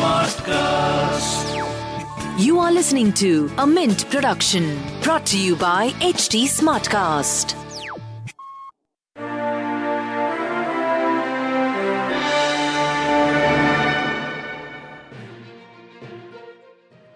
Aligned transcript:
Smartcast. 0.00 1.56
You 2.38 2.58
are 2.58 2.70
listening 2.70 3.12
to 3.14 3.50
a 3.58 3.66
Mint 3.66 4.08
production 4.10 4.78
brought 5.02 5.26
to 5.26 5.38
you 5.38 5.56
by 5.56 5.90
HT 6.00 6.44
Smartcast. 6.44 7.54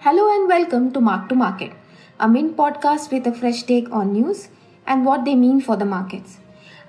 Hello 0.01 0.35
and 0.35 0.49
welcome 0.49 0.93
to 0.93 1.01
Mark 1.01 1.29
to 1.29 1.35
Market, 1.35 1.73
a 2.19 2.29
Mint 2.29 2.57
podcast 2.57 3.13
with 3.13 3.27
a 3.27 3.33
fresh 3.33 3.63
take 3.63 3.91
on 3.91 4.13
news 4.13 4.49
and 4.87 5.05
what 5.07 5.25
they 5.25 5.35
mean 5.35 5.61
for 5.61 5.77
the 5.77 5.85
markets. 5.85 6.39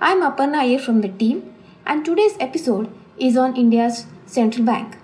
I'm 0.01 0.21
Aparna 0.21 0.59
Iyer 0.59 0.79
from 0.79 1.01
the 1.01 1.09
team, 1.09 1.53
and 1.85 2.03
today's 2.03 2.35
episode 2.39 2.89
is 3.17 3.37
on 3.37 3.55
India's 3.55 4.05
central 4.25 4.65
bank. 4.65 4.97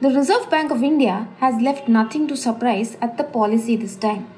The 0.00 0.10
Reserve 0.10 0.50
Bank 0.50 0.70
of 0.70 0.82
India 0.82 1.28
has 1.38 1.62
left 1.62 1.88
nothing 1.88 2.26
to 2.28 2.36
surprise 2.36 2.96
at 3.00 3.16
the 3.16 3.24
policy 3.24 3.76
this 3.76 3.96
time. 3.96 4.28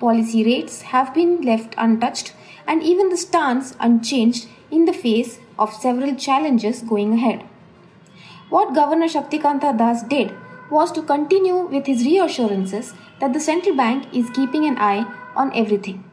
Policy 0.00 0.44
rates 0.44 0.82
have 0.82 1.14
been 1.14 1.42
left 1.42 1.74
untouched 1.78 2.32
and 2.66 2.82
even 2.82 3.08
the 3.08 3.16
stance 3.16 3.76
unchanged 3.78 4.48
in 4.70 4.84
the 4.84 4.92
face 4.92 5.38
of 5.58 5.72
several 5.72 6.14
challenges 6.14 6.82
going 6.82 7.12
ahead. 7.12 7.44
What 8.48 8.74
Governor 8.74 9.06
Shaktikanta 9.06 9.76
Das 9.76 10.02
did 10.02 10.34
was 10.70 10.90
to 10.92 11.02
continue 11.02 11.66
with 11.66 11.86
his 11.86 12.04
reassurances 12.04 12.94
that 13.20 13.32
the 13.32 13.40
central 13.40 13.76
bank 13.76 14.06
is 14.12 14.30
keeping 14.30 14.64
an 14.66 14.78
eye 14.78 15.06
on 15.34 15.54
everything. 15.54 16.04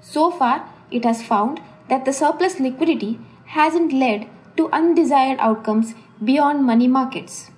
So 0.00 0.30
far, 0.30 0.68
it 0.90 1.04
has 1.04 1.22
found 1.22 1.60
that 1.88 2.04
the 2.04 2.12
surplus 2.12 2.60
liquidity 2.60 3.18
hasn't 3.46 3.92
led 3.92 4.28
to 4.56 4.70
undesired 4.70 5.38
outcomes 5.38 5.94
beyond 6.22 6.64
money 6.64 6.88
markets. 6.88 7.50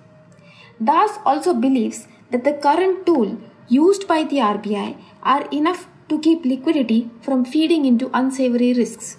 Das 0.83 1.19
also 1.25 1.53
believes 1.53 2.07
that 2.31 2.43
the 2.43 2.53
current 2.53 3.05
tool 3.05 3.37
used 3.67 4.07
by 4.07 4.23
the 4.23 4.37
RBI 4.37 4.97
are 5.23 5.47
enough 5.51 5.87
to 6.09 6.19
keep 6.19 6.45
liquidity 6.45 7.09
from 7.21 7.43
feeding 7.43 7.85
into 7.85 8.09
unsavory 8.13 8.73
risks. 8.73 9.17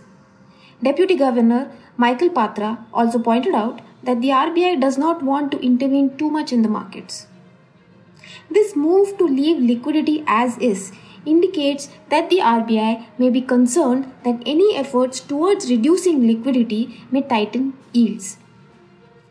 Deputy 0.82 1.16
Governor 1.16 1.70
Michael 1.96 2.30
Patra 2.30 2.86
also 2.94 3.18
pointed 3.18 3.54
out 3.54 3.80
that 4.02 4.20
the 4.20 4.28
RBI 4.28 4.80
does 4.80 4.96
not 4.96 5.22
want 5.22 5.50
to 5.50 5.58
intervene 5.58 6.16
too 6.16 6.30
much 6.30 6.52
in 6.52 6.62
the 6.62 6.68
markets. 6.68 7.26
This 8.50 8.76
move 8.76 9.18
to 9.18 9.24
leave 9.26 9.60
liquidity 9.60 10.24
as 10.26 10.56
is 10.58 10.92
indicates 11.34 11.88
that 12.10 12.30
the 12.30 12.38
RBI 12.38 13.06
may 13.18 13.30
be 13.30 13.40
concerned 13.40 14.12
that 14.24 14.42
any 14.46 14.76
efforts 14.76 15.20
towards 15.20 15.70
reducing 15.70 16.26
liquidity 16.26 17.02
may 17.10 17.22
tighten 17.22 17.74
yields. 17.92 18.38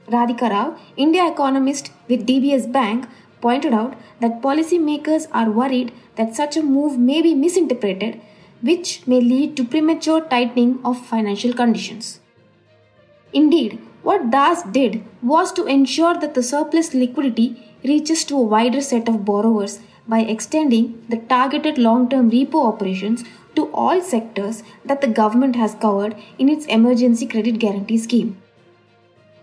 Radhika 0.07 0.49
Rao, 0.49 0.77
India 0.95 1.27
economist 1.27 1.91
with 2.07 2.27
DBS 2.27 2.71
Bank, 2.71 3.07
pointed 3.41 3.73
out 3.73 3.95
that 4.21 4.41
policymakers 4.41 5.27
are 5.31 5.51
worried 5.51 5.91
that 6.15 6.35
such 6.35 6.55
a 6.57 6.63
move 6.63 6.97
may 6.97 7.21
be 7.21 7.33
misinterpreted, 7.35 8.21
which 8.61 9.05
may 9.05 9.19
lead 9.19 9.57
to 9.57 9.63
premature 9.63 10.21
tightening 10.21 10.79
of 10.83 11.05
financial 11.05 11.53
conditions. 11.53 12.19
Indeed, 13.33 13.79
what 14.03 14.31
Das 14.31 14.63
did 14.63 15.03
was 15.21 15.51
to 15.53 15.65
ensure 15.65 16.17
that 16.17 16.33
the 16.33 16.41
surplus 16.41 16.93
liquidity 16.93 17.75
reaches 17.83 18.23
to 18.25 18.37
a 18.37 18.49
wider 18.55 18.81
set 18.81 19.09
of 19.09 19.25
borrowers 19.25 19.79
by 20.07 20.19
extending 20.21 21.03
the 21.09 21.17
targeted 21.17 21.77
long 21.77 22.09
term 22.09 22.31
repo 22.31 22.65
operations 22.67 23.23
to 23.55 23.65
all 23.73 24.01
sectors 24.01 24.63
that 24.85 25.01
the 25.01 25.07
government 25.07 25.55
has 25.55 25.75
covered 25.75 26.15
in 26.37 26.49
its 26.49 26.65
emergency 26.67 27.25
credit 27.25 27.59
guarantee 27.59 27.97
scheme. 27.97 28.37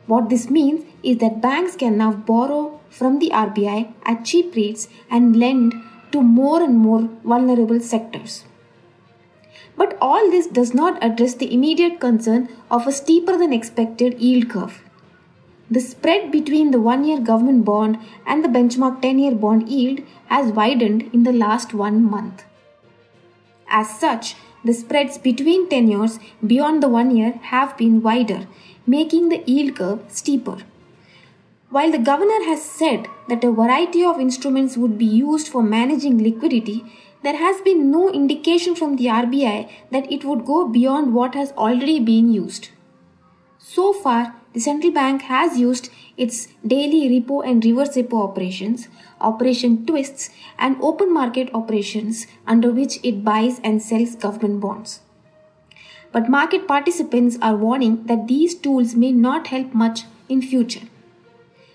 What 0.07 0.29
this 0.29 0.49
means 0.51 0.85
is 1.03 1.19
that 1.19 1.41
banks 1.41 1.77
can 1.77 1.97
now 1.99 2.13
borrow 2.13 2.81
from 2.91 3.19
the 3.19 3.31
RBI 3.31 3.93
at 4.05 4.25
cheap 4.25 4.55
rates 4.55 4.89
and 5.11 5.37
lend 5.37 5.75
to 6.13 6.23
more 6.23 6.63
and 6.63 6.77
more 6.77 7.09
vulnerable 7.25 7.81
sectors. 7.81 8.45
But 9.77 9.99
all 10.01 10.31
this 10.31 10.47
does 10.47 10.73
not 10.73 11.03
address 11.03 11.35
the 11.35 11.53
immediate 11.53 11.99
concern 11.99 12.49
of 12.71 12.87
a 12.87 12.93
steeper 12.93 13.37
than 13.37 13.53
expected 13.53 14.21
yield 14.21 14.49
curve. 14.49 14.84
The 15.71 15.81
spread 15.81 16.31
between 16.31 16.71
the 16.71 16.81
one 16.81 17.05
year 17.05 17.21
government 17.21 17.65
bond 17.65 17.99
and 18.27 18.45
the 18.45 18.49
benchmark 18.49 19.01
10 19.01 19.19
year 19.19 19.35
bond 19.35 19.69
yield 19.69 20.01
has 20.27 20.53
widened 20.53 21.11
in 21.15 21.23
the 21.23 21.33
last 21.33 21.73
one 21.73 22.03
month. 22.05 22.45
As 23.69 23.99
such, 23.99 24.37
the 24.63 24.75
spreads 24.75 25.17
between 25.17 25.69
tenures 25.69 26.19
beyond 26.47 26.83
the 26.83 26.89
one 26.89 27.17
year 27.17 27.33
have 27.43 27.77
been 27.77 28.03
wider, 28.03 28.47
making 28.87 29.31
the 29.31 29.43
yield 29.47 29.77
curve 29.77 30.01
steeper. 30.09 30.59
While 31.71 31.91
the 31.91 31.99
governor 31.99 32.45
has 32.45 32.63
said 32.63 33.09
that 33.29 33.43
a 33.43 33.51
variety 33.51 34.05
of 34.05 34.21
instruments 34.21 34.77
would 34.77 34.97
be 34.97 35.07
used 35.07 35.49
for 35.49 35.63
managing 35.63 36.23
liquidity, 36.23 36.85
there 37.23 37.37
has 37.37 37.61
been 37.63 37.91
no 37.91 38.13
indication 38.13 38.75
from 38.75 38.97
the 38.97 39.07
RBI 39.07 39.69
that 39.91 40.13
it 40.13 40.25
would 40.25 40.45
go 40.45 40.69
beyond 40.69 41.15
what 41.15 41.35
has 41.35 41.53
already 41.53 41.99
been 41.99 42.31
used. 42.33 42.69
So 43.67 43.95
far, 43.95 44.35
the 44.53 44.61
central 44.61 44.93
bank 44.93 45.23
has 45.23 45.59
used 45.59 45.89
its 46.19 46.49
daily 46.67 47.09
repo 47.09 47.43
and 47.49 47.65
reverse 47.65 47.97
repo 47.97 48.23
operations, 48.23 48.89
operation 49.23 49.87
twists, 49.87 50.29
and 50.59 50.77
open 50.83 51.13
market 51.13 51.49
operations 51.55 52.27
under 52.47 52.71
which 52.71 52.99
it 53.03 53.25
buys 53.25 53.61
and 53.65 53.81
sells 53.81 54.17
government 54.17 54.61
bonds. 54.61 55.01
But 56.13 56.29
market 56.29 56.69
participants 56.69 57.39
are 57.41 57.57
warning 57.57 58.05
that 58.05 58.29
these 58.29 58.55
tools 58.55 58.95
may 58.95 59.13
not 59.13 59.47
help 59.47 59.73
much 59.73 60.03
in 60.29 60.43
future. 60.43 60.87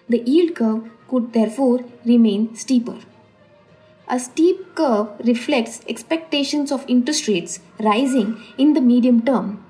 The 0.08 0.20
yield 0.20 0.56
curve 0.56 0.92
could 1.08 1.34
therefore 1.34 1.84
remain 2.06 2.56
steeper. 2.56 3.00
A 4.08 4.20
steep 4.20 4.76
curve 4.76 5.08
reflects 5.26 5.82
expectations 5.88 6.72
of 6.72 6.86
interest 6.88 7.28
rates 7.28 7.60
rising 7.80 8.40
in 8.60 8.74
the 8.74 8.82
medium 8.82 9.26
term 9.26 9.66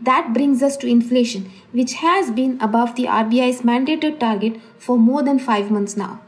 that 0.00 0.32
brings 0.32 0.62
us 0.62 0.76
to 0.78 0.86
inflation, 0.86 1.50
which 1.72 1.94
has 1.94 2.30
been 2.30 2.58
above 2.60 2.96
the 2.96 3.04
RBI's 3.04 3.62
mandated 3.62 4.18
target 4.18 4.60
for 4.78 4.98
more 4.98 5.22
than 5.22 5.38
five 5.38 5.70
months 5.70 5.96
now. 5.96 6.20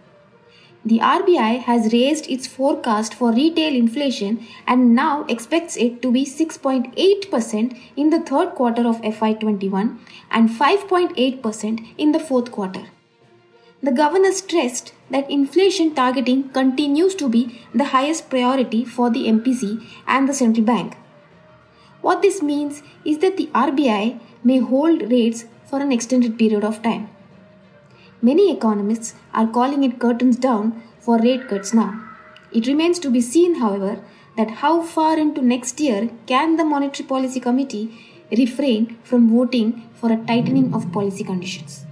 The 0.84 0.98
RBI 0.98 1.60
has 1.60 1.92
raised 1.92 2.28
its 2.28 2.48
forecast 2.48 3.14
for 3.14 3.32
retail 3.32 3.72
inflation 3.72 4.44
and 4.66 4.96
now 4.96 5.24
expects 5.28 5.76
it 5.76 6.02
to 6.02 6.10
be 6.10 6.24
6.8% 6.24 7.78
in 7.96 8.10
the 8.10 8.18
third 8.18 8.50
quarter 8.56 8.86
of 8.88 9.00
FY21 9.02 9.96
and 10.30 10.50
5.8% 10.50 11.94
in 11.96 12.10
the 12.10 12.18
fourth 12.18 12.50
quarter. 12.50 12.86
The 13.80 13.92
governor 13.92 14.32
stressed 14.32 14.92
that 15.10 15.30
inflation 15.30 15.94
targeting 15.94 16.48
continues 16.50 17.14
to 17.16 17.28
be 17.28 17.60
the 17.72 17.86
highest 17.86 18.28
priority 18.28 18.84
for 18.84 19.08
the 19.08 19.26
MPC 19.26 19.84
and 20.06 20.28
the 20.28 20.34
central 20.34 20.66
bank. 20.66 20.96
What 22.02 22.20
this 22.20 22.42
means 22.42 22.82
is 23.04 23.18
that 23.18 23.36
the 23.36 23.46
RBI 23.54 24.20
may 24.44 24.58
hold 24.58 25.10
rates 25.10 25.44
for 25.64 25.80
an 25.80 25.90
extended 25.90 26.38
period 26.38 26.64
of 26.64 26.82
time. 26.82 27.08
Many 28.20 28.52
economists 28.52 29.14
are 29.32 29.46
calling 29.46 29.84
it 29.84 29.98
curtains 29.98 30.36
down 30.36 30.82
for 31.00 31.18
rate 31.18 31.48
cuts 31.48 31.72
now. 31.72 32.00
It 32.52 32.66
remains 32.66 32.98
to 33.00 33.10
be 33.10 33.20
seen, 33.20 33.54
however, 33.56 34.04
that 34.36 34.50
how 34.62 34.82
far 34.82 35.18
into 35.18 35.42
next 35.42 35.80
year 35.80 36.10
can 36.26 36.56
the 36.56 36.64
Monetary 36.64 37.06
Policy 37.06 37.40
Committee 37.40 37.96
refrain 38.30 38.98
from 39.04 39.30
voting 39.30 39.88
for 39.94 40.12
a 40.12 40.24
tightening 40.26 40.74
of 40.74 40.92
policy 40.92 41.24
conditions. 41.24 41.84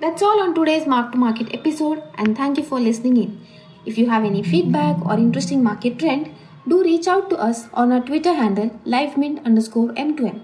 That's 0.00 0.22
all 0.22 0.40
on 0.40 0.54
today's 0.54 0.86
Mark 0.86 1.12
to 1.12 1.18
Market 1.18 1.54
episode, 1.54 2.02
and 2.16 2.36
thank 2.36 2.58
you 2.58 2.64
for 2.64 2.80
listening 2.80 3.16
in. 3.16 3.40
If 3.86 3.98
you 3.98 4.08
have 4.10 4.24
any 4.24 4.42
feedback 4.42 5.04
or 5.06 5.14
interesting 5.14 5.62
market 5.62 5.98
trend, 5.98 6.34
do 6.68 6.82
reach 6.82 7.08
out 7.08 7.28
to 7.30 7.36
us 7.36 7.68
on 7.74 7.92
our 7.92 8.00
Twitter 8.00 8.34
handle 8.34 8.70
livemint 8.86 9.44
underscore 9.44 9.88
m2m. 9.90 10.40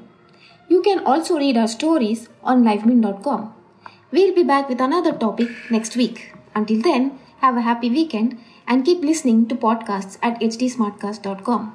You 0.69 0.83
can 0.83 1.05
also 1.05 1.39
read 1.39 1.57
our 1.57 1.69
stories 1.69 2.29
on 2.43 2.65
livemint.com. 2.65 3.55
We'll 4.11 4.35
be 4.35 4.43
back 4.43 4.69
with 4.69 4.81
another 4.81 5.13
topic 5.13 5.49
next 5.71 5.97
week. 5.97 6.33
Until 6.55 6.83
then, 6.83 7.19
have 7.39 7.57
a 7.57 7.63
happy 7.63 7.91
weekend 7.91 8.39
and 8.67 8.85
keep 8.85 9.01
listening 9.01 9.47
to 9.49 9.55
podcasts 9.55 10.19
at 10.23 10.41
htsmartcast.com. 10.41 11.75